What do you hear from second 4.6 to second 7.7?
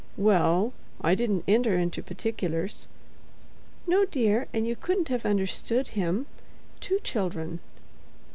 you couldn't have understood him. Two children."